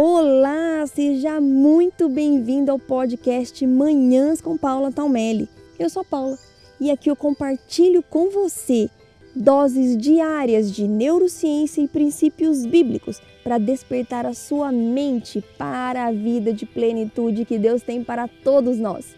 Olá, 0.00 0.86
seja 0.86 1.40
muito 1.40 2.08
bem-vindo 2.08 2.70
ao 2.70 2.78
podcast 2.78 3.66
Manhãs 3.66 4.40
com 4.40 4.56
Paula 4.56 4.92
Talmelli. 4.92 5.48
Eu 5.76 5.90
sou 5.90 6.04
Paula 6.04 6.38
e 6.80 6.88
aqui 6.88 7.10
eu 7.10 7.16
compartilho 7.16 8.00
com 8.00 8.30
você 8.30 8.88
doses 9.34 9.96
diárias 9.96 10.70
de 10.70 10.86
neurociência 10.86 11.80
e 11.82 11.88
princípios 11.88 12.64
bíblicos 12.64 13.20
para 13.42 13.58
despertar 13.58 14.24
a 14.24 14.34
sua 14.34 14.70
mente 14.70 15.42
para 15.58 16.06
a 16.06 16.12
vida 16.12 16.52
de 16.52 16.64
plenitude 16.64 17.44
que 17.44 17.58
Deus 17.58 17.82
tem 17.82 18.04
para 18.04 18.28
todos 18.28 18.78
nós. 18.78 19.16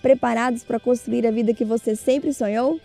Preparados 0.00 0.62
para 0.62 0.78
construir 0.78 1.26
a 1.26 1.32
vida 1.32 1.52
que 1.52 1.64
você 1.64 1.96
sempre 1.96 2.32
sonhou? 2.32 2.78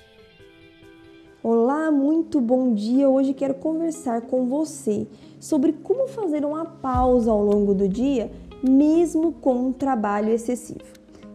Olá, 1.44 1.92
muito 1.92 2.42
bom 2.42 2.74
dia. 2.74 3.08
Hoje 3.08 3.32
quero 3.32 3.54
conversar 3.54 4.22
com 4.22 4.48
você 4.48 5.06
sobre 5.46 5.74
como 5.74 6.08
fazer 6.08 6.44
uma 6.44 6.66
pausa 6.66 7.30
ao 7.30 7.40
longo 7.40 7.76
do 7.76 7.88
dia, 7.88 8.32
mesmo 8.64 9.32
com 9.32 9.68
um 9.68 9.72
trabalho 9.72 10.30
excessivo. 10.30 10.82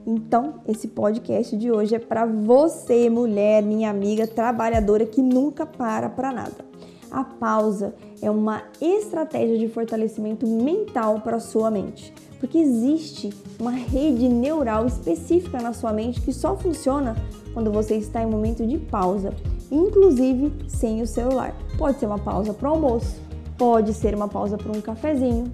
Então, 0.05 0.55
esse 0.67 0.89
podcast 0.89 1.57
de 1.57 1.71
hoje 1.71 1.95
é 1.95 1.99
para 2.01 2.27
você, 2.27 3.09
mulher, 3.09 3.63
minha 3.63 3.89
amiga 3.89 4.27
trabalhadora 4.27 5.07
que 5.07 5.23
nunca 5.23 5.65
para 5.65 6.09
para 6.09 6.33
nada. 6.33 6.71
A 7.09 7.23
pausa 7.23 7.95
é 8.21 8.29
uma 8.29 8.65
estratégia 8.81 9.57
de 9.57 9.69
fortalecimento 9.69 10.45
mental 10.45 11.21
para 11.21 11.39
sua 11.39 11.71
mente, 11.71 12.13
porque 12.41 12.59
existe 12.59 13.31
uma 13.61 13.71
rede 13.71 14.29
neural 14.29 14.87
específica 14.87 15.61
na 15.61 15.73
sua 15.73 15.93
mente 15.93 16.21
que 16.21 16.33
só 16.33 16.57
funciona 16.57 17.15
quando 17.55 17.71
você 17.71 17.95
está 17.95 18.21
em 18.21 18.27
momento 18.27 18.67
de 18.67 18.77
pausa 18.77 19.33
inclusive 19.71 20.53
sem 20.67 21.01
o 21.01 21.07
celular. 21.07 21.55
Pode 21.79 22.01
ser 22.01 22.07
uma 22.07 22.19
pausa 22.19 22.53
para 22.53 22.69
o 22.69 22.73
almoço, 22.73 23.30
pode 23.61 23.93
ser 23.93 24.15
uma 24.15 24.27
pausa 24.27 24.57
para 24.57 24.73
um 24.73 24.81
cafezinho, 24.81 25.53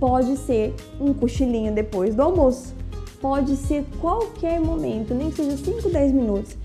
pode 0.00 0.38
ser 0.38 0.74
um 0.98 1.12
cochilinho 1.12 1.70
depois 1.70 2.14
do 2.14 2.22
almoço, 2.22 2.74
pode 3.20 3.56
ser 3.56 3.84
qualquer 4.00 4.58
momento, 4.58 5.12
nem 5.12 5.28
que 5.28 5.36
seja 5.36 5.54
5, 5.54 5.90
10 5.90 6.12
minutos, 6.12 6.56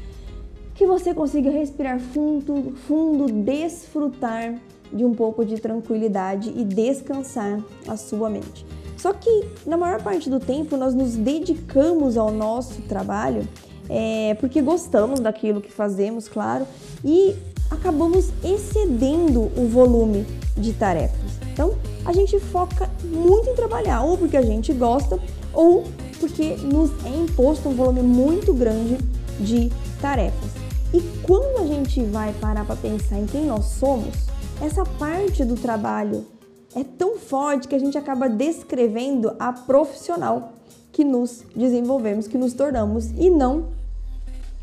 que 0.73 0.85
você 0.87 1.13
consiga 1.13 1.51
respirar 1.51 1.99
fundo, 1.99 2.73
fundo, 2.87 3.25
desfrutar 3.25 4.55
de 4.93 5.03
um 5.03 5.13
pouco 5.13 5.43
de 5.43 5.59
tranquilidade 5.59 6.53
e 6.55 6.63
descansar 6.63 7.59
a 7.85 7.97
sua 7.97 8.29
mente. 8.29 8.65
Só 8.95 9.11
que 9.11 9.45
na 9.65 9.75
maior 9.75 10.01
parte 10.01 10.29
do 10.29 10.39
tempo 10.39 10.77
nós 10.77 10.93
nos 10.93 11.17
dedicamos 11.17 12.15
ao 12.15 12.31
nosso 12.31 12.81
trabalho 12.83 13.45
é, 13.89 14.35
porque 14.35 14.61
gostamos 14.61 15.19
daquilo 15.19 15.59
que 15.59 15.69
fazemos, 15.69 16.29
claro, 16.29 16.65
e 17.03 17.35
acabamos 17.71 18.29
excedendo 18.43 19.49
o 19.57 19.67
volume 19.67 20.25
de 20.57 20.73
tarefas. 20.73 21.31
Então, 21.51 21.73
a 22.05 22.11
gente 22.11 22.39
foca 22.39 22.89
muito 23.03 23.49
em 23.49 23.55
trabalhar, 23.55 24.03
ou 24.03 24.17
porque 24.17 24.35
a 24.35 24.41
gente 24.41 24.73
gosta, 24.73 25.17
ou 25.53 25.85
porque 26.19 26.55
nos 26.57 26.91
é 27.05 27.09
imposto 27.09 27.69
um 27.69 27.73
volume 27.73 28.01
muito 28.01 28.53
grande 28.53 28.97
de 29.39 29.71
tarefas. 30.01 30.51
E 30.93 31.01
quando 31.23 31.61
a 31.63 31.67
gente 31.67 32.03
vai 32.03 32.33
parar 32.33 32.65
para 32.65 32.75
pensar 32.75 33.17
em 33.17 33.25
quem 33.25 33.45
nós 33.45 33.65
somos, 33.65 34.13
essa 34.61 34.83
parte 34.83 35.43
do 35.45 35.55
trabalho 35.55 36.25
é 36.75 36.83
tão 36.83 37.17
forte 37.17 37.67
que 37.67 37.75
a 37.75 37.79
gente 37.79 37.97
acaba 37.97 38.29
descrevendo 38.29 39.33
a 39.39 39.51
profissional 39.53 40.53
que 40.91 41.03
nos 41.03 41.43
desenvolvemos, 41.55 42.27
que 42.27 42.37
nos 42.37 42.53
tornamos 42.53 43.11
e 43.11 43.29
não 43.29 43.67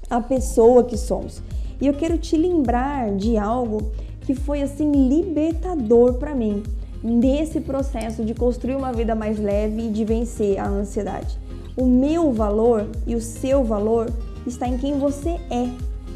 a 0.09 0.21
pessoa 0.21 0.85
que 0.85 0.97
somos. 0.97 1.43
E 1.81 1.87
eu 1.87 1.95
quero 1.95 2.19
te 2.19 2.37
lembrar 2.37 3.13
de 3.13 3.37
algo 3.37 3.91
que 4.23 4.35
foi 4.35 4.63
assim 4.63 4.91
libertador 5.09 6.15
para 6.15 6.35
mim 6.35 6.63
nesse 7.03 7.61
processo 7.61 8.25
de 8.25 8.35
construir 8.35 8.75
uma 8.77 8.93
vida 8.93 9.15
mais 9.15 9.39
leve 9.39 9.87
e 9.87 9.91
de 9.91 10.05
vencer 10.05 10.59
a 10.59 10.67
ansiedade. 10.67 11.39
O 11.77 11.87
meu 11.87 12.33
valor 12.33 12.87
e 13.07 13.15
o 13.15 13.21
seu 13.21 13.63
valor 13.63 14.11
está 14.47 14.67
em 14.67 14.77
quem 14.77 14.99
você 14.99 15.31
é 15.51 15.69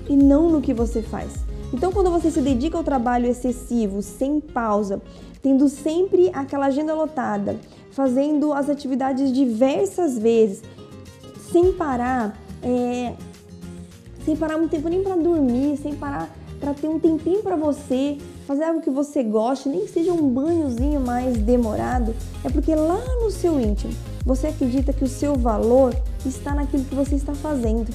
e 0.09 0.16
não 0.16 0.50
no 0.50 0.60
que 0.60 0.75
você 0.75 1.03
faz. 1.03 1.32
Então, 1.72 1.92
quando 1.92 2.10
você 2.10 2.31
se 2.31 2.41
dedica 2.41 2.76
ao 2.76 2.84
trabalho 2.84 3.26
excessivo, 3.26 4.03
sem 4.03 4.41
pausa, 4.41 5.00
tendo 5.41 5.69
sempre 5.69 6.31
aquela 6.34 6.66
agenda 6.66 6.94
lotada, 6.94 7.58
fazendo 7.92 8.53
as 8.53 8.69
atividades 8.69 9.32
diversas 9.32 10.19
vezes, 10.19 10.62
sem 11.50 11.72
parar, 11.72 12.38
é, 12.62 13.14
sem 14.25 14.37
parar 14.37 14.56
um 14.56 14.69
tempo 14.69 14.88
nem 14.88 15.03
para 15.03 15.16
dormir, 15.16 15.77
sem 15.77 15.94
parar 15.94 16.31
para 16.62 16.75
ter 16.75 16.87
um 16.87 16.99
tempinho 16.99 17.43
para 17.43 17.56
você, 17.56 18.16
fazer 18.47 18.62
algo 18.62 18.81
que 18.81 18.91
você 18.91 19.25
goste, 19.25 19.69
nem 19.69 19.81
que 19.81 19.91
seja 19.91 20.12
um 20.12 20.31
banhozinho 20.31 21.00
mais 21.00 21.37
demorado, 21.38 22.15
é 22.44 22.49
porque 22.49 22.72
lá 22.72 23.03
no 23.21 23.32
seu 23.32 23.59
íntimo 23.59 23.93
você 24.25 24.47
acredita 24.47 24.93
que 24.93 25.03
o 25.03 25.09
seu 25.09 25.34
valor 25.34 25.93
está 26.25 26.55
naquilo 26.55 26.84
que 26.84 26.94
você 26.94 27.16
está 27.16 27.34
fazendo. 27.34 27.93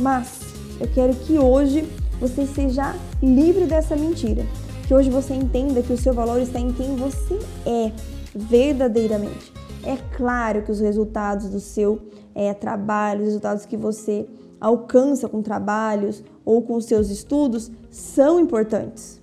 Mas 0.00 0.40
eu 0.80 0.88
quero 0.88 1.14
que 1.14 1.38
hoje 1.38 1.88
você 2.18 2.44
seja 2.44 2.96
livre 3.22 3.66
dessa 3.66 3.94
mentira, 3.94 4.44
que 4.88 4.92
hoje 4.92 5.08
você 5.08 5.32
entenda 5.32 5.80
que 5.80 5.92
o 5.92 5.98
seu 5.98 6.12
valor 6.12 6.40
está 6.40 6.58
em 6.58 6.72
quem 6.72 6.96
você 6.96 7.38
é 7.64 7.92
verdadeiramente. 8.34 9.52
É 9.84 9.96
claro 10.16 10.62
que 10.62 10.72
os 10.72 10.80
resultados 10.80 11.48
do 11.48 11.60
seu 11.60 12.00
é, 12.34 12.52
trabalho, 12.52 13.20
os 13.20 13.26
resultados 13.26 13.64
que 13.64 13.76
você 13.76 14.26
alcança 14.64 15.28
com 15.28 15.42
trabalhos 15.42 16.24
ou 16.42 16.62
com 16.62 16.80
seus 16.80 17.10
estudos 17.10 17.70
são 17.90 18.40
importantes, 18.40 19.20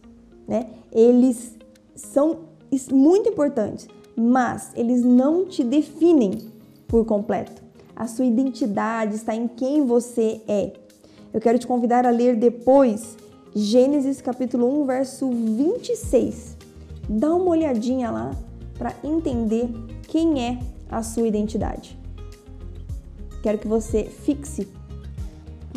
né? 0.47 0.69
Eles 0.91 1.57
são 1.95 2.41
muito 2.91 3.29
importantes, 3.29 3.87
mas 4.15 4.71
eles 4.75 5.03
não 5.03 5.45
te 5.45 5.63
definem 5.63 6.37
por 6.87 7.05
completo. 7.05 7.59
A 7.95 8.05
sua 8.05 8.25
identidade 8.25 9.15
está 9.15 9.33
em 9.33 9.47
quem 9.47 9.83
você 9.83 10.41
é. 10.47 10.73
Eu 11.33 11.41
quero 11.41 11.57
te 11.57 11.65
convidar 11.65 12.05
a 12.05 12.11
ler 12.11 12.35
depois 12.35 13.17
Gênesis 13.55 14.21
capítulo 14.21 14.83
1, 14.83 14.85
verso 14.85 15.27
26. 15.27 16.55
Dá 17.09 17.33
uma 17.33 17.49
olhadinha 17.49 18.11
lá 18.11 18.31
para 18.77 18.93
entender 19.03 19.67
quem 20.03 20.45
é 20.45 20.59
a 20.87 21.01
sua 21.01 21.27
identidade. 21.27 21.97
Quero 23.41 23.57
que 23.57 23.67
você 23.67 24.03
fixe 24.03 24.67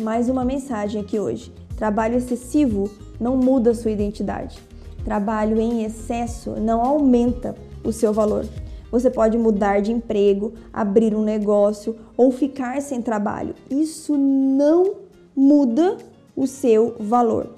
mais 0.01 0.29
uma 0.29 0.43
mensagem 0.43 1.01
aqui 1.01 1.19
hoje. 1.19 1.51
Trabalho 1.77 2.17
excessivo 2.17 2.89
não 3.19 3.37
muda 3.37 3.73
sua 3.73 3.91
identidade. 3.91 4.59
Trabalho 5.03 5.59
em 5.59 5.83
excesso 5.83 6.51
não 6.59 6.81
aumenta 6.81 7.55
o 7.83 7.91
seu 7.91 8.11
valor. 8.11 8.45
Você 8.91 9.09
pode 9.09 9.37
mudar 9.37 9.81
de 9.81 9.91
emprego, 9.91 10.53
abrir 10.71 11.15
um 11.15 11.23
negócio 11.23 11.95
ou 12.17 12.31
ficar 12.31 12.81
sem 12.81 13.01
trabalho. 13.01 13.55
Isso 13.69 14.17
não 14.17 14.95
muda 15.35 15.97
o 16.35 16.47
seu 16.47 16.95
valor. 16.99 17.55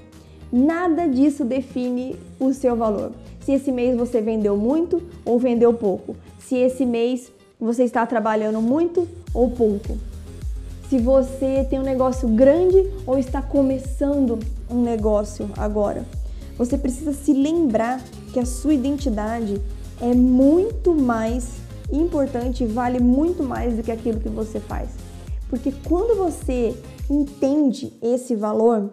Nada 0.52 1.08
disso 1.08 1.44
define 1.44 2.16
o 2.40 2.54
seu 2.54 2.76
valor. 2.76 3.12
Se 3.42 3.52
esse 3.52 3.72
mês 3.72 3.96
você 3.96 4.22
vendeu 4.22 4.58
muito 4.58 5.02
ou 5.26 5.40
vendeu 5.40 5.74
pouco. 5.74 6.16
Se 6.40 6.56
esse 6.56 6.86
mês 6.86 7.32
você 7.60 7.84
está 7.84 8.06
trabalhando 8.06 8.62
muito 8.62 9.08
ou 9.34 9.50
pouco 9.52 9.98
se 10.90 10.98
você 10.98 11.66
tem 11.70 11.80
um 11.80 11.84
negócio 11.84 12.28
grande 12.30 12.90
ou 13.06 13.18
está 13.18 13.42
começando 13.42 14.40
um 14.70 14.82
negócio 14.82 15.50
agora. 15.58 16.06
Você 16.58 16.78
precisa 16.78 17.14
se 17.14 17.34
lembrar 17.34 18.02
que 18.32 18.40
a 18.40 18.46
sua 18.46 18.74
identidade 18.74 19.62
é 20.02 20.14
muito 20.14 20.94
mais 20.94 21.58
importante 21.92 22.64
e 22.64 22.68
vale 22.68 23.00
muito 23.00 23.44
mais 23.44 23.76
do 23.76 23.84
que 23.84 23.92
aquilo 23.92 24.20
que 24.20 24.30
você 24.30 24.60
faz. 24.60 24.90
Porque 25.50 25.74
quando 25.86 26.18
você 26.18 26.76
entende 27.10 27.94
esse 28.02 28.36
valor, 28.36 28.90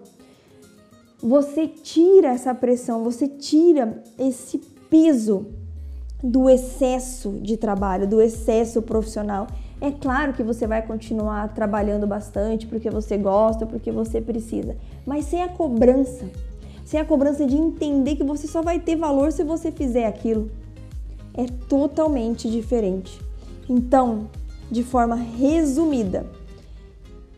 você 1.22 1.66
tira 1.66 2.28
essa 2.28 2.54
pressão, 2.54 3.02
você 3.02 3.26
tira 3.26 4.02
esse 4.18 4.58
peso 4.90 5.46
do 6.22 6.48
excesso 6.48 7.38
de 7.42 7.56
trabalho, 7.56 8.06
do 8.06 8.20
excesso 8.20 8.82
profissional 8.82 9.46
é 9.80 9.90
claro 9.90 10.32
que 10.32 10.42
você 10.42 10.66
vai 10.66 10.82
continuar 10.82 11.52
trabalhando 11.54 12.06
bastante 12.06 12.66
porque 12.66 12.90
você 12.90 13.16
gosta, 13.16 13.66
porque 13.66 13.90
você 13.90 14.20
precisa, 14.20 14.76
mas 15.04 15.26
sem 15.26 15.42
a 15.42 15.48
cobrança, 15.48 16.28
sem 16.84 17.00
a 17.00 17.04
cobrança 17.04 17.46
de 17.46 17.56
entender 17.56 18.16
que 18.16 18.24
você 18.24 18.46
só 18.46 18.62
vai 18.62 18.78
ter 18.78 18.96
valor 18.96 19.32
se 19.32 19.42
você 19.42 19.72
fizer 19.72 20.06
aquilo. 20.06 20.50
É 21.36 21.46
totalmente 21.68 22.48
diferente. 22.48 23.20
Então, 23.68 24.28
de 24.70 24.82
forma 24.82 25.16
resumida, 25.16 26.26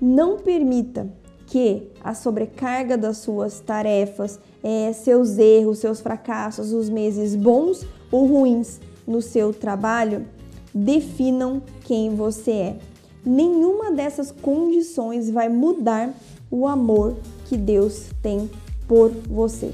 não 0.00 0.38
permita 0.38 1.08
que 1.46 1.90
a 2.02 2.12
sobrecarga 2.12 2.98
das 2.98 3.18
suas 3.18 3.60
tarefas, 3.60 4.38
é, 4.62 4.92
seus 4.92 5.38
erros, 5.38 5.78
seus 5.78 6.00
fracassos, 6.00 6.72
os 6.72 6.90
meses 6.90 7.34
bons 7.34 7.86
ou 8.10 8.26
ruins 8.26 8.80
no 9.06 9.22
seu 9.22 9.54
trabalho 9.54 10.26
definam 10.76 11.62
quem 11.84 12.14
você 12.14 12.50
é. 12.50 12.76
Nenhuma 13.24 13.90
dessas 13.90 14.30
condições 14.30 15.30
vai 15.30 15.48
mudar 15.48 16.12
o 16.50 16.68
amor 16.68 17.16
que 17.46 17.56
Deus 17.56 18.10
tem 18.22 18.50
por 18.86 19.10
você. 19.10 19.72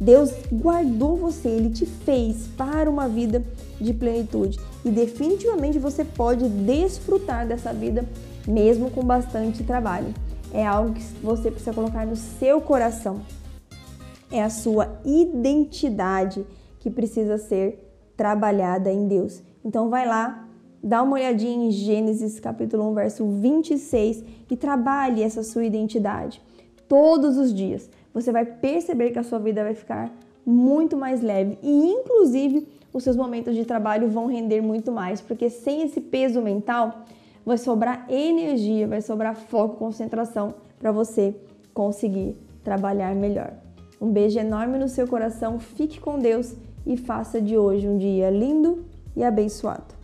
Deus 0.00 0.32
guardou 0.50 1.16
você, 1.16 1.48
ele 1.48 1.70
te 1.70 1.86
fez 1.86 2.48
para 2.56 2.90
uma 2.90 3.06
vida 3.06 3.44
de 3.80 3.92
plenitude 3.92 4.58
e 4.84 4.90
definitivamente 4.90 5.78
você 5.78 6.04
pode 6.04 6.48
desfrutar 6.48 7.46
dessa 7.46 7.72
vida 7.72 8.04
mesmo 8.46 8.90
com 8.90 9.04
bastante 9.04 9.62
trabalho. 9.62 10.12
É 10.52 10.66
algo 10.66 10.94
que 10.94 11.02
você 11.22 11.50
precisa 11.50 11.72
colocar 11.72 12.06
no 12.06 12.16
seu 12.16 12.60
coração. 12.60 13.22
É 14.32 14.42
a 14.42 14.50
sua 14.50 15.00
identidade 15.04 16.44
que 16.80 16.90
precisa 16.90 17.38
ser 17.38 17.92
trabalhada 18.16 18.90
em 18.90 19.06
Deus. 19.06 19.42
Então 19.64 19.88
vai 19.88 20.06
lá, 20.06 20.46
dá 20.82 21.02
uma 21.02 21.14
olhadinha 21.14 21.66
em 21.66 21.70
Gênesis 21.70 22.38
capítulo 22.38 22.90
1, 22.90 22.94
verso 22.94 23.26
26 23.26 24.22
e 24.50 24.56
trabalhe 24.56 25.22
essa 25.22 25.42
sua 25.42 25.64
identidade 25.64 26.42
todos 26.86 27.38
os 27.38 27.52
dias. 27.52 27.88
Você 28.12 28.30
vai 28.30 28.44
perceber 28.44 29.10
que 29.10 29.18
a 29.18 29.22
sua 29.22 29.38
vida 29.38 29.64
vai 29.64 29.74
ficar 29.74 30.12
muito 30.44 30.96
mais 30.96 31.22
leve 31.22 31.58
e 31.62 31.92
inclusive 31.92 32.68
os 32.92 33.02
seus 33.02 33.16
momentos 33.16 33.56
de 33.56 33.64
trabalho 33.64 34.08
vão 34.08 34.26
render 34.26 34.60
muito 34.60 34.92
mais, 34.92 35.20
porque 35.20 35.48
sem 35.48 35.82
esse 35.82 36.00
peso 36.00 36.42
mental 36.42 37.06
vai 37.44 37.56
sobrar 37.56 38.06
energia, 38.08 38.86
vai 38.86 39.00
sobrar 39.00 39.34
foco, 39.34 39.76
concentração 39.76 40.54
para 40.78 40.92
você 40.92 41.34
conseguir 41.72 42.36
trabalhar 42.62 43.14
melhor. 43.14 43.54
Um 44.00 44.10
beijo 44.10 44.38
enorme 44.38 44.78
no 44.78 44.88
seu 44.88 45.08
coração, 45.08 45.58
fique 45.58 45.98
com 45.98 46.18
Deus 46.18 46.54
e 46.86 46.96
faça 46.96 47.40
de 47.40 47.56
hoje 47.56 47.88
um 47.88 47.96
dia 47.96 48.30
lindo 48.30 48.84
e 49.16 49.22
abençoado. 49.22 50.03